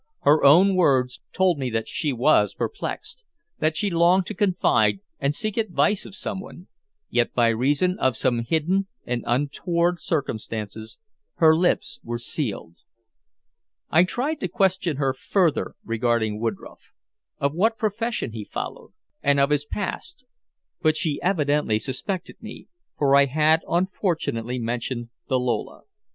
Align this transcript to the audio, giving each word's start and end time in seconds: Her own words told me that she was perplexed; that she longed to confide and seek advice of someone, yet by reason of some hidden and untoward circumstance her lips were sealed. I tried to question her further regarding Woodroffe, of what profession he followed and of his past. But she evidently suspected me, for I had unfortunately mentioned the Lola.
Her 0.21 0.43
own 0.43 0.75
words 0.75 1.21
told 1.31 1.59
me 1.59 1.69
that 1.69 1.87
she 1.87 2.11
was 2.11 2.55
perplexed; 2.55 3.23
that 3.59 3.77
she 3.77 3.91
longed 3.91 4.25
to 4.25 4.33
confide 4.33 5.01
and 5.19 5.35
seek 5.35 5.57
advice 5.57 6.07
of 6.07 6.15
someone, 6.15 6.65
yet 7.11 7.35
by 7.35 7.49
reason 7.49 7.99
of 7.99 8.17
some 8.17 8.39
hidden 8.43 8.87
and 9.05 9.23
untoward 9.27 9.99
circumstance 9.99 10.97
her 11.35 11.55
lips 11.55 11.99
were 12.01 12.17
sealed. 12.17 12.77
I 13.91 14.03
tried 14.03 14.39
to 14.39 14.47
question 14.47 14.97
her 14.97 15.13
further 15.13 15.75
regarding 15.83 16.39
Woodroffe, 16.41 16.93
of 17.37 17.53
what 17.53 17.77
profession 17.77 18.31
he 18.31 18.43
followed 18.45 18.93
and 19.21 19.39
of 19.39 19.51
his 19.51 19.65
past. 19.65 20.25
But 20.81 20.97
she 20.97 21.21
evidently 21.21 21.77
suspected 21.77 22.41
me, 22.41 22.67
for 22.97 23.15
I 23.15 23.25
had 23.25 23.61
unfortunately 23.69 24.57
mentioned 24.57 25.09
the 25.27 25.39
Lola. 25.39 25.83